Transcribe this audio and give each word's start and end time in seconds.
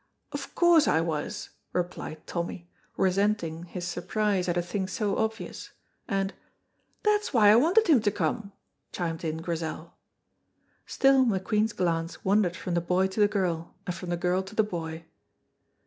"Of 0.31 0.55
course 0.55 0.87
I 0.87 0.99
was," 0.99 1.49
replied 1.73 2.25
Tommy, 2.25 2.67
resenting 2.97 3.65
his 3.65 3.87
surprise 3.87 4.49
at 4.49 4.57
a 4.57 4.61
thing 4.63 4.87
so 4.87 5.15
obvious; 5.19 5.69
and 6.07 6.33
"That's 7.03 7.35
why 7.35 7.51
I 7.51 7.55
wanted 7.55 7.85
him 7.85 8.01
to 8.01 8.09
come," 8.09 8.51
chimed 8.91 9.23
in 9.23 9.43
Grizel. 9.43 9.93
Still 10.87 11.23
McQueen's 11.23 11.73
glance 11.73 12.25
wandered 12.25 12.55
from 12.55 12.73
the 12.73 12.81
boy 12.81 13.05
to 13.09 13.19
the 13.19 13.27
girl 13.27 13.75
and 13.85 13.93
from 13.93 14.09
the 14.09 14.17
girl 14.17 14.41
to 14.41 14.55
the 14.55 14.63
boy. 14.63 15.05